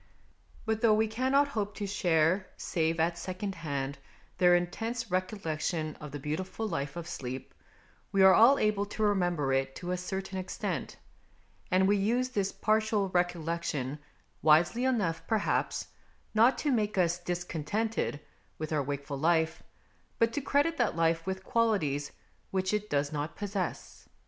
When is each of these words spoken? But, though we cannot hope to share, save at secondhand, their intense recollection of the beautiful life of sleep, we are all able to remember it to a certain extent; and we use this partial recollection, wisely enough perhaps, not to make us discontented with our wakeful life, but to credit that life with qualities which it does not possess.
But, 0.65 0.81
though 0.81 0.95
we 0.95 1.07
cannot 1.07 1.49
hope 1.49 1.75
to 1.75 1.85
share, 1.85 2.47
save 2.57 2.99
at 2.99 3.19
secondhand, 3.19 3.99
their 4.39 4.55
intense 4.55 5.11
recollection 5.11 5.95
of 6.01 6.09
the 6.11 6.17
beautiful 6.17 6.67
life 6.67 6.95
of 6.95 7.07
sleep, 7.07 7.53
we 8.11 8.23
are 8.23 8.33
all 8.33 8.57
able 8.57 8.87
to 8.87 9.03
remember 9.03 9.53
it 9.53 9.75
to 9.75 9.91
a 9.91 9.97
certain 9.97 10.39
extent; 10.39 10.97
and 11.69 11.87
we 11.87 11.97
use 11.97 12.29
this 12.29 12.51
partial 12.51 13.09
recollection, 13.09 13.99
wisely 14.41 14.85
enough 14.85 15.21
perhaps, 15.27 15.89
not 16.33 16.57
to 16.57 16.71
make 16.71 16.97
us 16.97 17.19
discontented 17.19 18.21
with 18.57 18.73
our 18.73 18.81
wakeful 18.81 19.19
life, 19.19 19.61
but 20.17 20.33
to 20.33 20.41
credit 20.41 20.77
that 20.77 20.95
life 20.95 21.27
with 21.27 21.43
qualities 21.43 22.11
which 22.49 22.73
it 22.73 22.89
does 22.89 23.11
not 23.13 23.35
possess. 23.35 24.09